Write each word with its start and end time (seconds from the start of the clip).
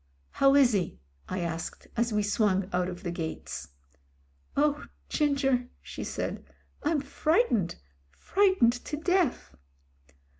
"How 0.31 0.55
is 0.55 0.73
he?" 0.73 0.97
I 1.29 1.41
asked, 1.41 1.85
as 1.95 2.11
we 2.11 2.23
swung 2.23 2.67
out 2.73 2.89
of 2.89 3.03
the 3.03 3.11
gates. 3.11 3.67
"Oh! 4.57 4.85
Ginger," 5.09 5.69
she 5.79 6.03
said. 6.03 6.43
"I'm 6.81 7.01
frightened— 7.01 7.75
fright 8.09 8.59
ened 8.61 8.83
to 8.85 8.97
death." 8.97 9.51